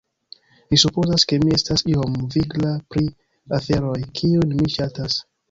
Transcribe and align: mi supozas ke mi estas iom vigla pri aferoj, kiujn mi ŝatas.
mi 0.69 0.77
supozas 0.83 1.25
ke 1.31 1.37
mi 1.43 1.53
estas 1.57 1.83
iom 1.93 2.15
vigla 2.37 2.73
pri 2.95 3.05
aferoj, 3.59 3.95
kiujn 4.23 4.59
mi 4.61 4.75
ŝatas. 4.79 5.23